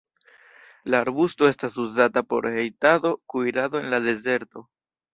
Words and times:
La 0.93 1.01
arbusto 1.05 1.51
estas 1.51 1.77
uzata 1.85 2.25
por 2.33 2.49
hejtado, 2.55 3.15
kuirado 3.35 3.85
en 3.87 3.91
la 3.97 4.05
dezerto. 4.11 4.69